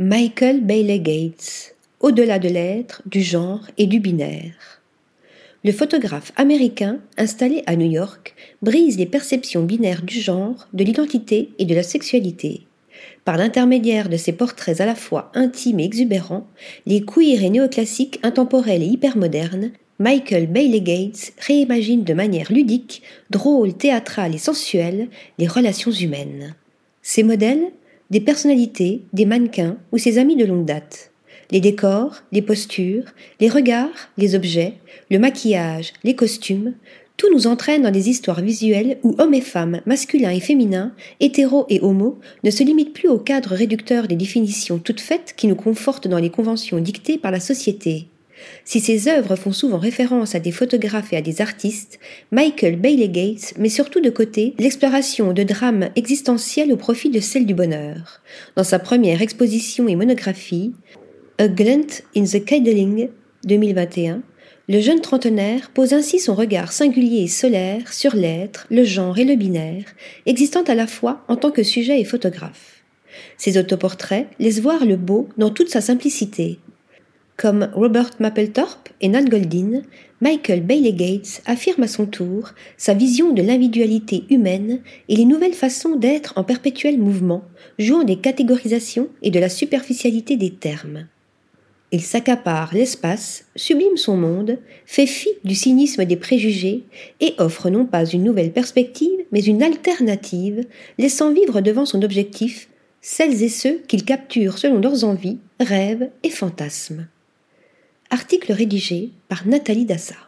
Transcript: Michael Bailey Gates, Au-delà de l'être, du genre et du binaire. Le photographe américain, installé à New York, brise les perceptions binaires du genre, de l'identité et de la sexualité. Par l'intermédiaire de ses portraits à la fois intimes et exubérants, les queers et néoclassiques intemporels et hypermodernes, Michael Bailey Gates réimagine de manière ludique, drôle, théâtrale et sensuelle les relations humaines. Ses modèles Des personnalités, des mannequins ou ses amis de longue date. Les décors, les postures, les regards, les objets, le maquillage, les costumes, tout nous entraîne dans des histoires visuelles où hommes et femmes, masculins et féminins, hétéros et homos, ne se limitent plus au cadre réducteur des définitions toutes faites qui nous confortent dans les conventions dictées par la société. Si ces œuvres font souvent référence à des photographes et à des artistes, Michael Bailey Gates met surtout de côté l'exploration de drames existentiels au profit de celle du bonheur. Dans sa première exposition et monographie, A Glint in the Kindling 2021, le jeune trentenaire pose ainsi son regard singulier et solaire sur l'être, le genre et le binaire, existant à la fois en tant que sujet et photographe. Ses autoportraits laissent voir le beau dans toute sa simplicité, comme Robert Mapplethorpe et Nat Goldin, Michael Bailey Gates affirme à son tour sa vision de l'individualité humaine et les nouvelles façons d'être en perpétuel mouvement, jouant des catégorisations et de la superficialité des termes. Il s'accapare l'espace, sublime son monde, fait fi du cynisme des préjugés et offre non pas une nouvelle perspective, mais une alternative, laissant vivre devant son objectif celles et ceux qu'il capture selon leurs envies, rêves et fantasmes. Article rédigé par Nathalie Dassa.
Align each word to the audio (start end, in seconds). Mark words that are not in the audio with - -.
Michael 0.00 0.60
Bailey 0.60 1.00
Gates, 1.00 1.74
Au-delà 1.98 2.38
de 2.38 2.48
l'être, 2.48 3.02
du 3.04 3.20
genre 3.20 3.62
et 3.78 3.88
du 3.88 3.98
binaire. 3.98 4.80
Le 5.64 5.72
photographe 5.72 6.30
américain, 6.36 7.00
installé 7.16 7.64
à 7.66 7.74
New 7.74 7.90
York, 7.90 8.36
brise 8.62 8.96
les 8.96 9.06
perceptions 9.06 9.64
binaires 9.64 10.02
du 10.02 10.20
genre, 10.20 10.68
de 10.72 10.84
l'identité 10.84 11.50
et 11.58 11.64
de 11.64 11.74
la 11.74 11.82
sexualité. 11.82 12.60
Par 13.24 13.38
l'intermédiaire 13.38 14.08
de 14.08 14.16
ses 14.16 14.30
portraits 14.30 14.80
à 14.80 14.86
la 14.86 14.94
fois 14.94 15.32
intimes 15.34 15.80
et 15.80 15.84
exubérants, 15.86 16.46
les 16.86 17.00
queers 17.00 17.42
et 17.42 17.50
néoclassiques 17.50 18.20
intemporels 18.22 18.84
et 18.84 18.86
hypermodernes, 18.86 19.72
Michael 19.98 20.46
Bailey 20.46 20.80
Gates 20.80 21.32
réimagine 21.44 22.04
de 22.04 22.14
manière 22.14 22.52
ludique, 22.52 23.02
drôle, 23.30 23.74
théâtrale 23.74 24.36
et 24.36 24.38
sensuelle 24.38 25.08
les 25.38 25.48
relations 25.48 25.90
humaines. 25.90 26.54
Ses 27.02 27.24
modèles 27.24 27.72
Des 28.10 28.20
personnalités, 28.20 29.02
des 29.12 29.26
mannequins 29.26 29.76
ou 29.92 29.98
ses 29.98 30.16
amis 30.16 30.36
de 30.36 30.46
longue 30.46 30.64
date. 30.64 31.10
Les 31.50 31.60
décors, 31.60 32.22
les 32.32 32.40
postures, 32.40 33.04
les 33.38 33.50
regards, 33.50 34.10
les 34.16 34.34
objets, 34.34 34.74
le 35.10 35.18
maquillage, 35.18 35.92
les 36.04 36.14
costumes, 36.14 36.74
tout 37.18 37.30
nous 37.32 37.46
entraîne 37.46 37.82
dans 37.82 37.90
des 37.90 38.08
histoires 38.08 38.40
visuelles 38.40 38.98
où 39.02 39.14
hommes 39.18 39.34
et 39.34 39.42
femmes, 39.42 39.82
masculins 39.84 40.30
et 40.30 40.40
féminins, 40.40 40.94
hétéros 41.20 41.66
et 41.68 41.80
homos, 41.80 42.18
ne 42.44 42.50
se 42.50 42.62
limitent 42.62 42.94
plus 42.94 43.08
au 43.08 43.18
cadre 43.18 43.50
réducteur 43.50 44.08
des 44.08 44.16
définitions 44.16 44.78
toutes 44.78 45.00
faites 45.00 45.34
qui 45.36 45.46
nous 45.46 45.56
confortent 45.56 46.08
dans 46.08 46.18
les 46.18 46.30
conventions 46.30 46.78
dictées 46.78 47.18
par 47.18 47.32
la 47.32 47.40
société. 47.40 48.08
Si 48.64 48.80
ces 48.80 49.08
œuvres 49.08 49.36
font 49.36 49.52
souvent 49.52 49.78
référence 49.78 50.34
à 50.34 50.40
des 50.40 50.52
photographes 50.52 51.12
et 51.12 51.16
à 51.16 51.22
des 51.22 51.40
artistes, 51.40 51.98
Michael 52.30 52.76
Bailey 52.76 53.08
Gates 53.08 53.54
met 53.58 53.68
surtout 53.68 54.00
de 54.00 54.10
côté 54.10 54.54
l'exploration 54.58 55.32
de 55.32 55.42
drames 55.42 55.88
existentiels 55.96 56.72
au 56.72 56.76
profit 56.76 57.10
de 57.10 57.20
celle 57.20 57.46
du 57.46 57.54
bonheur. 57.54 58.22
Dans 58.56 58.64
sa 58.64 58.78
première 58.78 59.22
exposition 59.22 59.88
et 59.88 59.96
monographie, 59.96 60.72
A 61.38 61.48
Glint 61.48 62.02
in 62.16 62.24
the 62.24 62.44
Kindling 62.44 63.08
2021, 63.44 64.22
le 64.68 64.80
jeune 64.80 65.00
trentenaire 65.00 65.70
pose 65.70 65.94
ainsi 65.94 66.18
son 66.18 66.34
regard 66.34 66.72
singulier 66.72 67.22
et 67.22 67.28
solaire 67.28 67.92
sur 67.92 68.14
l'être, 68.14 68.66
le 68.70 68.84
genre 68.84 69.18
et 69.18 69.24
le 69.24 69.34
binaire, 69.34 69.84
existant 70.26 70.62
à 70.64 70.74
la 70.74 70.86
fois 70.86 71.24
en 71.28 71.36
tant 71.36 71.50
que 71.50 71.62
sujet 71.62 72.00
et 72.00 72.04
photographe. 72.04 72.82
Ses 73.38 73.56
autoportraits 73.56 74.28
laissent 74.38 74.60
voir 74.60 74.84
le 74.84 74.96
beau 74.96 75.28
dans 75.38 75.50
toute 75.50 75.70
sa 75.70 75.80
simplicité, 75.80 76.58
comme 77.38 77.70
Robert 77.72 78.10
Mapplethorpe 78.18 78.88
et 79.00 79.08
Nat 79.08 79.22
Goldin, 79.22 79.82
Michael 80.20 80.60
Bailey 80.60 80.92
Gates 80.92 81.40
affirme 81.46 81.84
à 81.84 81.88
son 81.88 82.04
tour 82.04 82.50
sa 82.76 82.94
vision 82.94 83.32
de 83.32 83.42
l'individualité 83.42 84.24
humaine 84.28 84.80
et 85.08 85.14
les 85.14 85.24
nouvelles 85.24 85.54
façons 85.54 85.94
d'être 85.94 86.32
en 86.36 86.42
perpétuel 86.42 86.98
mouvement, 86.98 87.44
jouant 87.78 88.02
des 88.02 88.16
catégorisations 88.16 89.08
et 89.22 89.30
de 89.30 89.38
la 89.38 89.48
superficialité 89.48 90.36
des 90.36 90.50
termes. 90.50 91.06
Il 91.92 92.02
s'accapare 92.02 92.74
l'espace, 92.74 93.46
sublime 93.54 93.96
son 93.96 94.16
monde, 94.16 94.58
fait 94.84 95.06
fi 95.06 95.28
du 95.44 95.54
cynisme 95.54 96.04
des 96.04 96.16
préjugés 96.16 96.82
et 97.20 97.34
offre 97.38 97.70
non 97.70 97.86
pas 97.86 98.04
une 98.04 98.24
nouvelle 98.24 98.52
perspective, 98.52 99.24
mais 99.30 99.44
une 99.44 99.62
alternative, 99.62 100.64
laissant 100.98 101.32
vivre 101.32 101.60
devant 101.60 101.86
son 101.86 102.02
objectif 102.02 102.68
celles 103.00 103.44
et 103.44 103.48
ceux 103.48 103.78
qu'il 103.86 104.04
capture 104.04 104.58
selon 104.58 104.80
leurs 104.80 105.04
envies, 105.04 105.38
rêves 105.60 106.10
et 106.24 106.30
fantasmes. 106.30 107.06
Article 108.10 108.52
rédigé 108.52 109.10
par 109.28 109.46
Nathalie 109.46 109.84
Dassa. 109.84 110.27